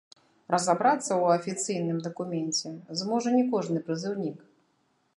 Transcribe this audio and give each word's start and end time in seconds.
Разабрацца 0.53 1.07
ў 1.07 1.25
афіцыйным 1.41 2.01
дакуменце 2.07 2.75
зможа 3.05 3.37
не 3.39 3.45
кожны 3.53 3.77
прызыўнік. 3.91 4.39